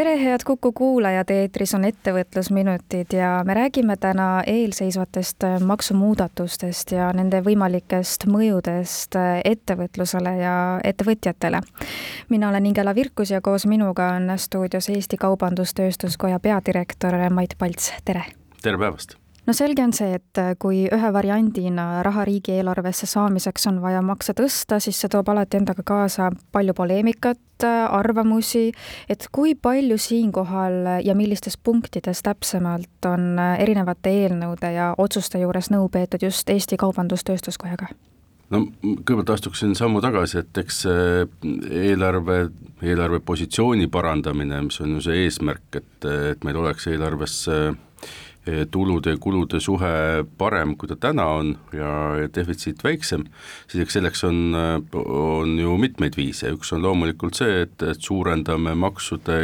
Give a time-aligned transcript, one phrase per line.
[0.00, 7.42] tere, head Kuku kuulajad, eetris on Ettevõtlusminutid ja me räägime täna eelseisvatest maksumuudatustest ja nende
[7.44, 11.60] võimalikest mõjudest ettevõtlusele ja ettevõtjatele.
[12.28, 18.24] mina olen Ingela Virkus ja koos minuga on stuudios Eesti Kaubandus-Tööstuskoja peadirektor Mait Palts, tere!
[18.62, 19.20] tere päevast!
[19.46, 24.80] No selge on see, et kui ühe variandina raha riigieelarvesse saamiseks on vaja makse tõsta,
[24.82, 27.40] siis see toob alati endaga kaasa palju poleemikat,
[27.90, 28.70] arvamusi,
[29.08, 35.90] et kui palju siinkohal ja millistes punktides täpsemalt on erinevate eelnõude ja otsuste juures nõu
[35.92, 37.92] peetud just Eesti Kaubandus-Tööstuskojaga?
[38.50, 40.80] no kõigepealt astuksin sammu tagasi, et eks
[41.70, 42.40] eelarve,
[42.82, 47.36] eelarve positsiooni parandamine, mis on ju see eesmärk, et, et meil oleks eelarves
[48.70, 51.90] tulude ja kulude suhe parem, kui ta täna on ja,
[52.34, 53.26] defitsiit väiksem,
[53.68, 54.38] siis eks selleks on,
[54.96, 59.36] on ju mitmeid viise, üks on loomulikult see, et, et suurendame maksude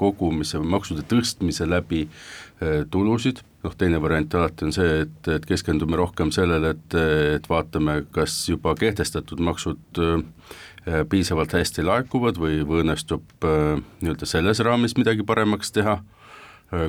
[0.00, 5.48] kogumise või maksude tõstmise läbi eh, tulusid, noh teine variant alati on see, et, et
[5.48, 6.98] keskendume rohkem sellele, et,
[7.38, 14.28] et vaatame, kas juba kehtestatud maksud eh, piisavalt hästi laekuvad või, või õnnestub eh, nii-öelda
[14.28, 16.02] selles raamis midagi paremaks teha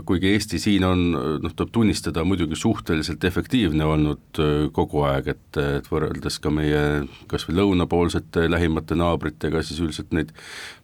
[0.06, 1.02] kuigi Eesti siin on,
[1.44, 6.84] noh, tuleb tunnistada, muidugi suhteliselt efektiivne olnud äh, kogu aeg, et, et võrreldes ka meie
[7.32, 10.32] kas või lõunapoolsete lähimate naabritega, siis üldiselt neid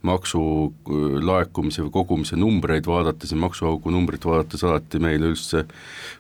[0.04, 5.64] maksulaekumise või kogumise numbreid vaadates ja maksuaugu numbrit vaadates alati meil üldse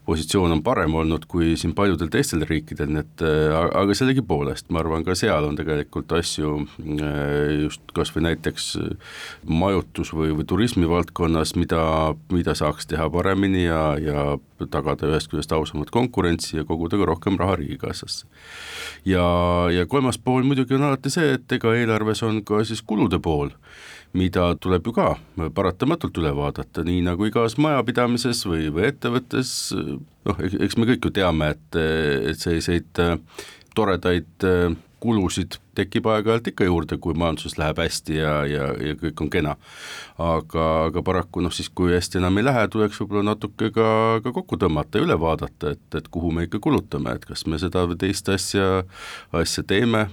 [0.07, 4.79] positsioon on parem olnud kui siin paljudel teistel riikidel, nii et äh, aga sellegipoolest ma
[4.85, 6.55] arvan, ka seal on tegelikult asju
[7.59, 8.71] just kas või näiteks
[9.51, 11.83] majutus- või, või turismivaldkonnas, mida,
[12.31, 14.23] mida saab saaks teha paremini ja, ja
[14.71, 18.27] tagada ühest küljest ausamat konkurentsi ja koguda ka rohkem raha riigikassasse.
[19.05, 19.23] ja,
[19.73, 23.51] ja kolmas pool muidugi on alati see, et ega eelarves on ka siis kulude pool,
[24.13, 25.15] mida tuleb ju ka
[25.55, 29.55] paratamatult üle vaadata, nii nagu igas majapidamises või, või ettevõttes,
[30.29, 31.81] noh, eks me kõik ju teame, et,
[32.31, 33.03] et selliseid
[33.77, 34.49] toredaid
[34.99, 39.55] kulusid tekib aeg-ajalt ikka juurde, kui majanduses läheb hästi ja, ja, ja kõik on kena.
[40.19, 43.89] aga, aga paraku noh, siis kui hästi enam ei lähe, tuleks võib-olla natuke ka,
[44.25, 47.59] ka kokku tõmmata ja üle vaadata, et, et kuhu me ikka kulutame, et kas me
[47.61, 48.83] seda või teist asja,
[49.31, 50.07] asja teeme,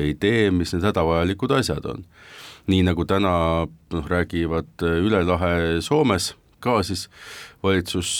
[0.00, 2.06] ei tee, mis need hädavajalikud asjad on.
[2.70, 3.32] nii nagu täna
[3.66, 7.06] noh, räägivad üle lahe Soomes ka siis
[7.64, 8.10] valitsus,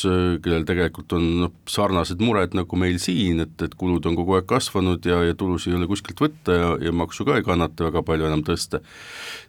[0.45, 4.49] kellel tegelikult on noh, sarnased mured nagu meil siin, et, et kulud on kogu aeg
[4.51, 8.05] kasvanud ja, ja tulusid ei ole kuskilt võtta ja, ja maksu ka ei kannata väga
[8.07, 8.83] palju enam tõsta,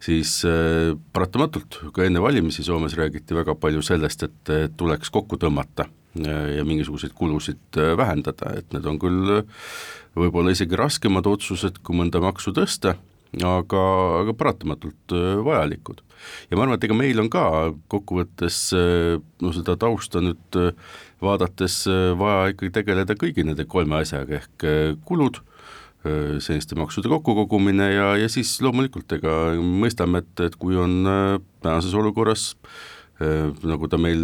[0.04, 5.90] siis äh, paratamatult ka enne valimisi Soomes räägiti väga palju sellest, et tuleks kokku tõmmata
[6.16, 9.40] ja, ja mingisuguseid kulusid äh, vähendada, et need on küll
[10.18, 12.98] võib-olla isegi raskemad otsused, kui mõnda maksu tõsta
[13.40, 13.84] aga,
[14.22, 16.02] aga paratamatult äh, vajalikud.
[16.50, 17.44] ja ma arvan, et ega meil on ka
[17.92, 20.74] kokkuvõttes äh, no seda tausta nüüd äh,
[21.24, 21.86] vaadates
[22.18, 24.64] vaja ikkagi tegeleda kõigi nende kolme asjaga, ehk
[25.06, 25.38] kulud,
[26.02, 31.06] selliste maksude kokkukogumine ja, ja siis loomulikult ega mõistame, et, et kui on
[31.62, 32.48] tänases olukorras
[33.68, 34.22] nagu ta meil,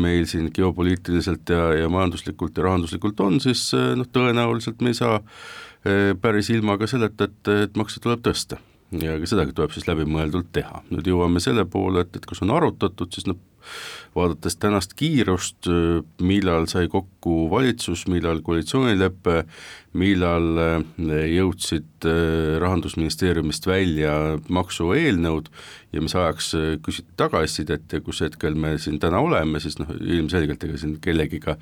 [0.00, 5.18] meil siin geopoliitiliselt ja, ja majanduslikult ja rahanduslikult on, siis noh, tõenäoliselt me ei saa
[5.86, 8.58] Äh, päris ilma ka selleta, et, et makse tuleb tõsta
[9.00, 10.82] ja ka sedagi tuleb siis läbimõeldult teha.
[10.92, 13.38] nüüd jõuame selle poole, et, et kas on arutatud, siis noh,
[14.12, 15.70] vaadates tänast kiirust,
[16.20, 19.44] millal sai kokku valitsus, millal koalitsioonilepe,
[19.98, 24.12] millal eh, jõudsid eh, Rahandusministeeriumist välja
[24.52, 25.48] maksueelnõud
[25.90, 29.90] ja mis ajaks eh, küsiti tagasisidet ja kus hetkel me siin täna oleme, siis noh,
[29.98, 31.56] ilmselgelt ega siin kellegiga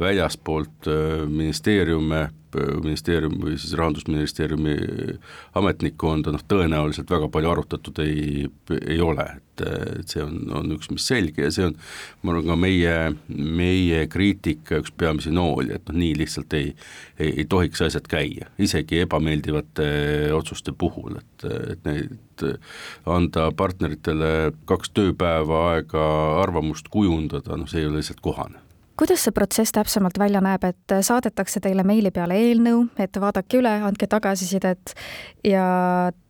[0.00, 0.88] väljaspoolt
[1.28, 4.74] ministeeriume, ministeerium või siis Rahandusministeeriumi
[5.58, 8.46] ametnikkonda noh, tõenäoliselt väga palju arutatud ei,
[8.80, 9.64] ei ole, et,
[10.00, 11.76] et see on, on üks, mis selge ja see on,
[12.22, 12.96] ma arvan, ka meie,
[13.28, 16.74] meie kriitika üks peamisi nooli, et noh, nii lihtsalt ei,
[17.18, 19.88] ei, ei tohiks asjad käia, isegi ebameeldivate
[20.34, 22.46] otsuste puhul, et, et neid
[23.06, 26.04] anda partneritele kaks tööpäeva aega
[26.42, 28.64] arvamust kujundada, noh, see ei ole lihtsalt kohane
[28.96, 33.72] kuidas see protsess täpsemalt välja näeb, et saadetakse teile meili peale eelnõu, et vaadake üle,
[33.88, 34.94] andke tagasisidet
[35.44, 35.64] ja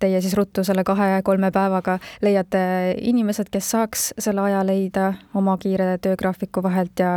[0.01, 2.65] teie siis ruttu selle kahe-kolme päevaga leiate
[3.01, 7.13] inimesed, kes saaks selle aja leida oma kiire töögraafiku vahelt ja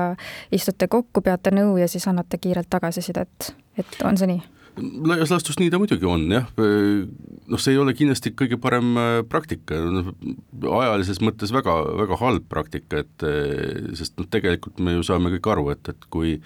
[0.52, 4.57] istute kokku, peate nõu ja siis annate kiirelt tagasisidet, et on see nii?
[4.78, 9.20] Laias laastus nii ta muidugi on jah, noh, see ei ole kindlasti kõige parem äh,
[9.30, 10.12] praktika, noh
[10.78, 15.52] ajalises mõttes väga, väga halb praktika, et äh, sest noh, tegelikult me ju saame kõik
[15.54, 16.38] aru, et, et kui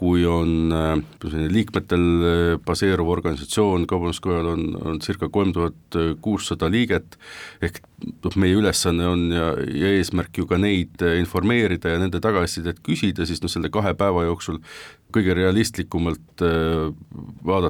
[0.00, 7.18] kui on äh, liikmetel baseeruv organisatsioon, Kaubanduskojal on, on circa kolm tuhat kuussada liiget,
[7.64, 7.82] ehk
[8.24, 13.28] noh, meie ülesanne on ja, ja eesmärk ju ka neid informeerida ja nende tagasisidet küsida,
[13.28, 14.60] siis noh, selle kahe päeva jooksul
[15.14, 16.90] kõige realistlikumalt äh,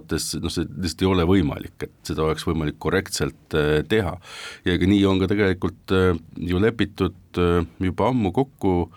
[0.04, 4.16] vaadates noh, see lihtsalt ei ole võimalik, et seda oleks võimalik korrektselt äh, teha.
[4.64, 8.90] ja ega nii on ka tegelikult äh, ju lepitud juba ammu kokku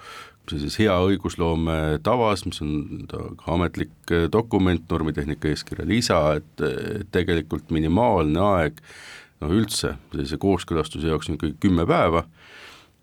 [0.48, 3.20] sellises hea õigusloome tavas, mis on ta
[3.52, 8.80] ametlik dokument, normitehnika eeskirja lisa, et tegelikult minimaalne aeg
[9.42, 12.24] noh üldse sellise kooskõlastuse jaoks on ikkagi kümme päeva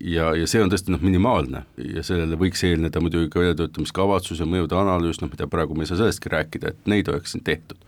[0.01, 1.65] ja, ja see on tõesti noh, minimaalne
[1.95, 5.91] ja sellele võiks eelneda muidugi ka väljatöötamiskavatsus ja mõjude analüüs, noh mida praegu me ei
[5.91, 7.79] saa sellestki rääkida, et neid oleks siin tehtud.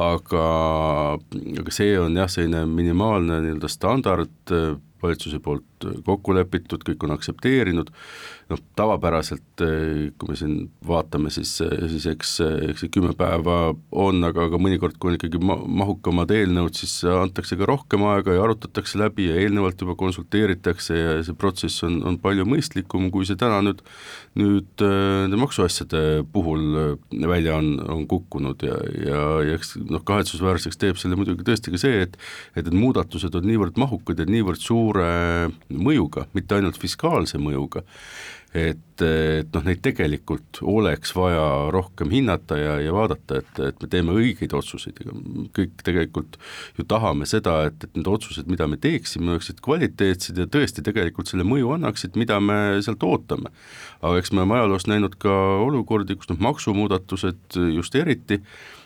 [0.00, 0.44] aga,
[1.62, 4.54] aga see on jah, selline minimaalne nii-öelda standard
[5.02, 7.90] valitsuse poolt kokku lepitud, kõik on aktsepteerinud,
[8.50, 9.64] noh tavapäraselt
[10.18, 10.54] kui me siin
[10.86, 12.34] vaatame, siis, siis eks,
[12.70, 16.98] eks see kümme päeva on, aga, aga mõnikord, kui on ikkagi ma-, mahukamad eelnõud, siis
[17.08, 22.00] antakse ka rohkem aega ja arutatakse läbi ja eelnevalt juba konsulteeritakse ja see protsess on,
[22.06, 23.82] on palju mõistlikum, kui see täna nüüd,
[24.40, 26.98] nüüd nende maksuasjade puhul
[27.30, 31.80] välja on, on kukkunud ja, ja, ja eks noh, kahetsusväärseks teeb selle muidugi tõesti ka
[31.80, 32.18] see, et
[32.56, 37.82] et need muudatused on niivõrd mahukad ja niivõrd suure mõjuga, mitte ainult fiskaalse mõjuga,
[38.50, 43.90] et, et noh, neid tegelikult oleks vaja rohkem hinnata ja, ja vaadata, et, et me
[43.92, 45.14] teeme õigeid otsuseid, ega
[45.54, 46.40] kõik tegelikult
[46.78, 51.30] ju tahame seda, et, et need otsused, mida me teeksime, oleksid kvaliteetsed ja tõesti tegelikult
[51.30, 53.54] selle mõju annaksid, mida me sealt ootame.
[54.00, 55.38] aga eks me oleme ajaloos näinud ka
[55.68, 58.42] olukordi, kus noh, maksumuudatused just eriti,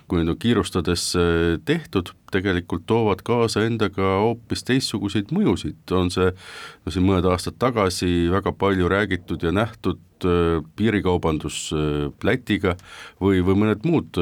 [0.08, 6.30] kui need on kiirustades äh, tehtud, tegelikult toovad kaasa endaga hoopis teistsuguseid mõjusid, on see
[6.30, 12.76] no siin mõned aastad tagasi väga palju räägitud ja nähtud äh, piirikaubandus äh, Lätiga
[13.22, 14.20] või, või mõned muud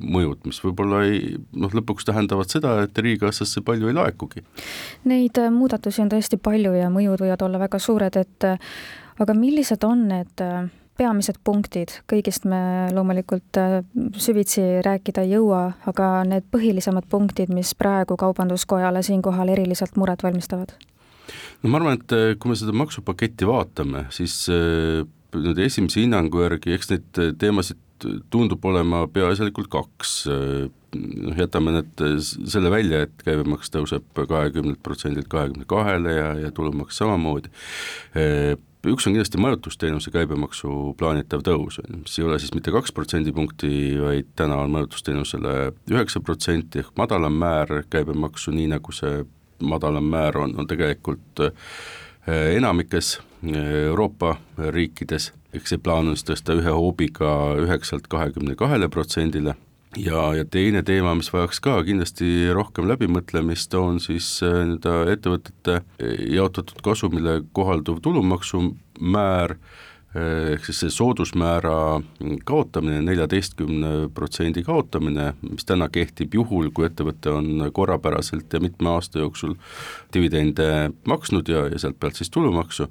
[0.00, 4.44] mõjud, mis võib-olla ei noh, lõpuks tähendavad seda, et riigikassasse palju ei laekugi.
[5.10, 8.52] Neid muudatusi on tõesti palju ja mõjud võivad olla väga suured, et
[9.20, 10.48] aga millised on need
[11.00, 12.60] peamised punktid, kõigist me
[12.94, 13.80] loomulikult äh,
[14.20, 20.74] süvitsi rääkida ei jõua, aga need põhilisemad punktid, mis praegu Kaubanduskojale siinkohal eriliselt muret valmistavad?
[21.62, 25.06] no ma arvan, et äh, kui me seda maksupaketti vaatame, siis äh,
[25.36, 27.80] nüüd esimese hinnangu järgi, eks neid teemasid
[28.32, 32.00] tundub olema peaasjalikult kaks, noh jätame need,
[32.48, 37.52] selle välja, et käibemaks tõuseb kahekümnelt protsendilt kahekümne kahele ja, ja tulumaks samamoodi
[38.86, 44.30] üks on kindlasti majutusteenuse käibemaksu plaanitav tõus, mis ei ole siis mitte kaks protsendipunkti, vaid
[44.36, 45.54] täna on majutusteenusele
[45.92, 49.24] üheksa protsenti ehk madalam määr käibemaksu, nii nagu see
[49.60, 54.36] madalam määr on, on tegelikult eh, enamikes eh, Euroopa
[54.72, 59.56] riikides, eks see plaan on siis tõsta ühe hoobiga üheksalt kahekümne kahele protsendile
[59.96, 65.80] ja, ja teine teema, mis vajaks ka kindlasti rohkem läbimõtlemist, on siis äh, nii-öelda ettevõtete
[66.30, 71.74] jaotatud kasumile kohalduv tulumaksumäär, äh, ehk siis see soodusmäära
[72.46, 79.24] kaotamine, neljateistkümne protsendi kaotamine, mis täna kehtib juhul, kui ettevõte on korrapäraselt ja mitme aasta
[79.24, 79.56] jooksul
[80.14, 82.86] dividende maksnud ja, ja sealt pealt siis tulumaksu,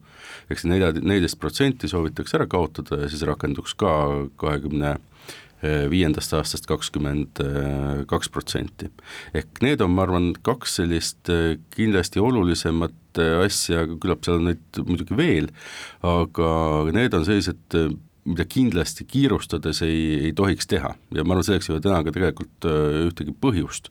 [0.52, 3.94] eks see nelja, neliteist protsenti soovitakse ära kaotada ja siis rakenduks ka
[4.36, 5.08] kahekümne 20
[5.62, 7.42] viiendast aastast kakskümmend
[8.08, 8.88] kaks protsenti.
[9.36, 14.80] ehk need on, ma arvan, kaks sellist äh, kindlasti olulisemat asja, küllap seal on neid
[14.86, 15.50] muidugi veel,
[16.06, 16.50] aga
[16.96, 17.80] need on sellised,
[18.26, 22.14] mida kindlasti kiirustades ei, ei tohiks teha ja ma arvan, selleks ei ole täna ka
[22.16, 22.70] tegelikult
[23.08, 23.90] ühtegi põhjust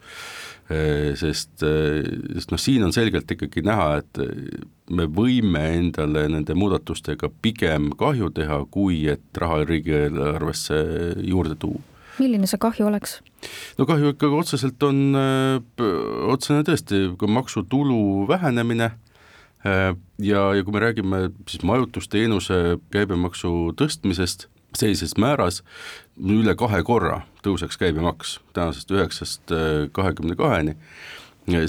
[0.71, 2.05] Äh, sest, äh,
[2.37, 7.87] sest noh, siin on selgelt ikkagi näha, et äh, me võime endale nende muudatustega pigem
[7.97, 10.83] kahju teha, kui et raha riigieelarvesse
[11.25, 11.81] juurde tuua.
[12.19, 13.23] milline see kahju oleks?
[13.79, 15.17] no kahju ikkagi otseselt on
[16.35, 18.91] otsene tõesti maksutulu vähenemine
[20.23, 25.63] ja, ja kui me räägime siis majutusteenuse käibemaksu tõstmisest sellises määras
[26.19, 30.77] üle kahe korra tõuseks käibemaks tänasest üheksast äh, kahekümne kaheni,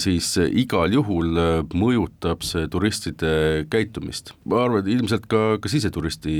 [0.01, 4.33] siis äh, igal juhul äh, mõjutab see turistide käitumist.
[4.45, 6.35] ma arvan, et ilmselt ka, ka siseturisti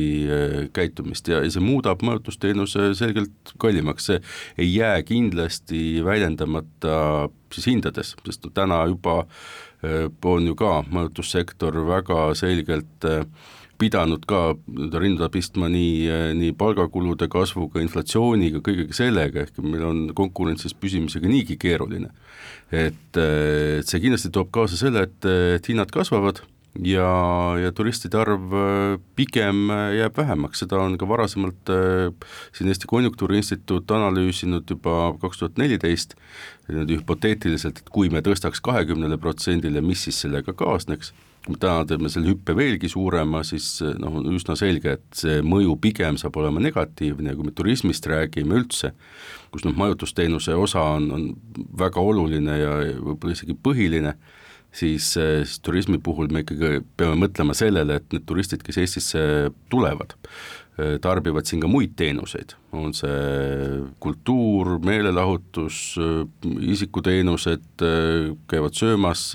[0.75, 4.22] käitumist ja, ja see muudab majutusteenuse selgelt kallimaks, see
[4.58, 9.24] ei jää kindlasti väljendamata siis hindades, sest no täna juba
[10.27, 13.08] on ju ka majutussektor väga selgelt
[13.79, 14.41] pidanud ka
[15.00, 16.09] rinda pistma nii,
[16.39, 22.12] nii palgakulude kasvuga, inflatsiooniga, kõigega sellega, ehk meil on konkurentsis püsimisega niigi keeruline.
[22.71, 26.43] et, et see kindlasti toob kaasa selle, et, et hinnad kasvavad
[26.86, 27.07] ja,
[27.59, 28.53] ja turistide arv
[29.17, 31.71] pigem jääb vähemaks, seda on ka varasemalt
[32.55, 36.15] siin Eesti Konjunktuuriinstituut analüüsinud juba kaks tuhat neliteist,
[36.69, 41.13] niimoodi hüpoteetiliselt, et kui me tõstaks kahekümnele protsendile, mis siis sellega kaasneks,
[41.50, 45.39] kui me täna teeme selle hüppe veelgi suurema, siis noh, on üsna selge, et see
[45.41, 48.94] mõju pigem saab olema negatiivne ja kui me turismist räägime üldse,
[49.50, 51.25] kus noh, majutusteenuse osa on, on
[51.79, 54.13] väga oluline ja võib-olla isegi põhiline
[54.71, 59.21] siis, eh, siis turismi puhul me ikkagi peame mõtlema sellele, et need turistid, kes Eestisse
[59.71, 60.15] tulevad,
[60.77, 67.65] eh, tarbivad siin ka muid teenuseid, on see kultuur, meelelahutus, eh, isikuteenused,
[68.47, 69.33] käivad söömas,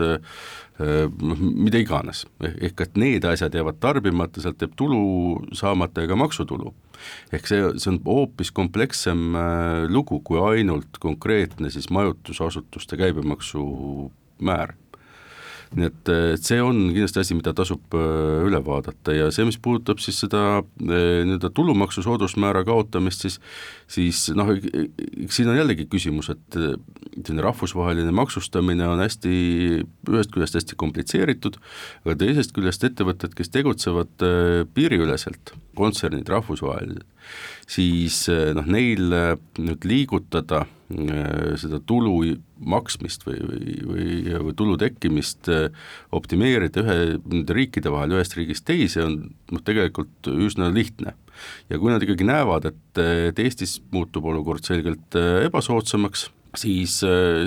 [0.74, 6.16] noh, mida iganes, ehk et need asjad jäävad tarbimata, sealt jääb tulu saamata ja ka
[6.16, 6.74] maksutulu.
[7.32, 9.34] ehk see, see on hoopis komplekssem
[9.88, 14.10] lugu kui ainult konkreetne siis majutusasutuste käibemaksu
[14.40, 14.74] määr
[15.74, 19.14] nii et, et see on kindlasti asi, mida tasub äh, üle vaadata.
[19.14, 23.40] Ja see, mis puudutab siis seda äh, nii-öelda tulumaksu soodusmäära kaotamist, siis
[23.90, 24.52] siis noh,
[25.30, 26.76] siin on jällegi küsimus, et äh,
[27.16, 29.34] selline rahvusvaheline maksustamine on hästi,
[30.10, 31.58] ühest küljest hästi komplitseeritud,
[32.04, 34.24] aga teisest küljest ettevõtted, kes tegutsevad
[34.74, 37.04] piiriüleselt, kontsernid rahvusvahelised,
[37.70, 38.24] siis
[38.56, 39.12] noh, neil
[39.58, 40.83] nüüd liigutada Äh,
[41.60, 42.14] seda tulu
[42.64, 44.06] maksmist või, või, või,
[44.46, 45.68] või tulu tekkimist äh,
[46.14, 49.18] optimeerida ühe, nende riikide vahel ühest riigist teise on
[49.52, 51.14] noh, tegelikult üsna lihtne.
[51.68, 56.98] ja kui nad ikkagi näevad, et, et Eestis muutub olukord selgelt äh, ebasoodsamaks, siis,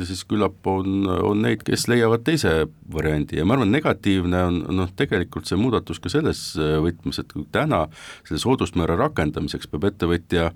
[0.08, 3.40] siis küllap on, on neid, kes leiavad teise variandi.
[3.40, 7.86] Ja ma arvan, negatiivne on noh, tegelikult see muudatus ka selles võtmes, et kui täna
[8.28, 10.52] selle soodusmäära rakendamiseks peab ettevõtja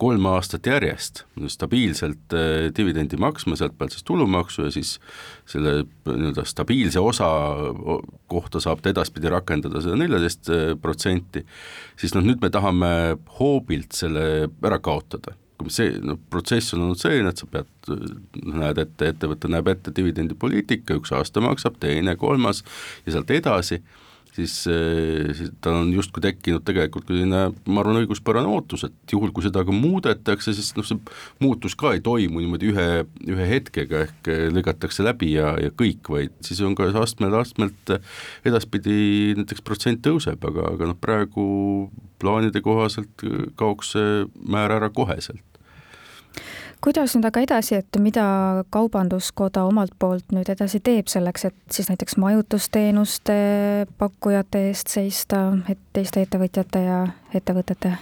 [0.00, 4.94] kolm aastat järjest stabiilselt eh, dividendi maksma, sealt pealt siis tulumaksu ja siis
[5.48, 7.28] selle nii-öelda stabiilse osa
[8.30, 10.52] kohta saab ta edaspidi rakendada seda neljateist
[10.82, 11.44] protsenti,
[12.00, 12.92] siis noh, nüüd me tahame
[13.38, 15.36] hoobilt selle ära kaotada
[15.68, 17.70] see noh, protsess on olnud selline, et sa pead,
[18.40, 22.64] näed ette, ettevõte näeb ette dividendipoliitika, üks aasta maksab, teine, kolmas
[23.04, 23.82] ja sealt edasi
[24.34, 24.54] siis,
[25.36, 29.64] siis tal on justkui tekkinud tegelikult selline, ma arvan, õiguspärane ootus, et juhul, kui seda
[29.66, 31.00] ka muudetakse, siis noh, see
[31.42, 32.88] muutus ka ei toimu niimoodi ühe,
[33.30, 37.96] ühe hetkega, ehk lõigatakse läbi ja, ja kõik, vaid siis on ka astmel-astmelt
[38.48, 41.44] edaspidi näiteks protsent tõuseb, aga, aga noh, praegu
[42.20, 43.24] plaanide kohaselt
[43.58, 45.49] kaoks see määr ära koheselt
[46.84, 48.24] kuidas nüüd aga edasi, et mida
[48.72, 53.36] Kaubanduskoda omalt poolt nüüd edasi teeb selleks, et siis näiteks majutusteenuste
[54.00, 57.02] pakkujate eest seista, et teiste ettevõtjate ja
[57.34, 57.96] ettevõtete?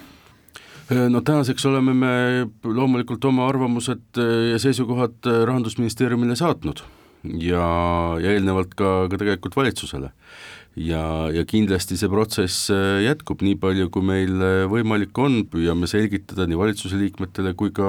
[0.88, 2.12] no tänaseks oleme me
[2.64, 4.20] loomulikult oma arvamused
[4.52, 6.80] ja seisukohad Rahandusministeeriumile saatnud
[7.42, 7.66] ja,
[8.22, 10.12] ja eelnevalt ka, ka tegelikult valitsusele
[10.76, 15.88] ja, ja kindlasti see protsess äh, jätkub nii palju, kui meil äh, võimalik on, püüame
[15.90, 17.88] selgitada nii valitsuse liikmetele kui ka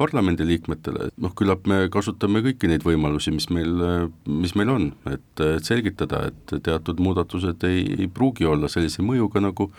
[0.00, 4.88] parlamendi liikmetele, noh küllap me kasutame kõiki neid võimalusi, mis meil, äh, mis meil on,
[5.10, 9.70] et, et selgitada, et teatud muudatused ei, ei pruugi olla sellise mõjuga, nagu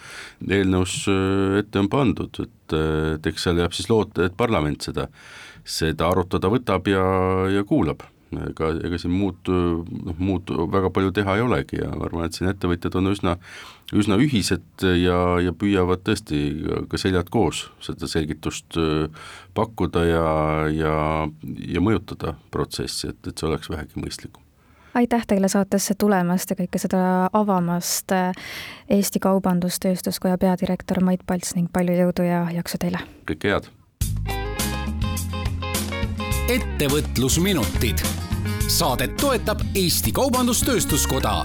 [0.43, 1.03] eelnõus
[1.59, 2.77] ette on pandud, et,
[3.17, 5.07] et eks seal jääb siis loota, et parlament seda,
[5.63, 7.05] seda arutada võtab ja,
[7.53, 8.03] ja kuulab
[8.49, 12.37] ega, ega siin muud, noh muud väga palju teha ei olegi ja ma arvan, et
[12.37, 13.35] siin ettevõtjad on üsna,
[13.93, 16.43] üsna ühised ja, ja püüavad tõesti
[16.91, 20.25] ka seljad koos seda selgitust äh, pakkuda ja,
[20.73, 20.95] ja,
[21.75, 24.41] ja mõjutada protsessi, et, et see oleks vähegi mõistlikum
[24.93, 26.99] aitäh teile saatesse tulemast ja kõike seda
[27.33, 28.13] avamast,
[28.93, 33.01] Eesti Kaubandus-Tööstuskoja peadirektor Mait Palts ning palju jõudu ja jaksu teile!
[33.25, 33.73] kõike head!
[36.53, 38.03] ettevõtlusminutid.
[38.67, 41.43] Saadet toetab Eesti Kaubandus-Tööstuskoda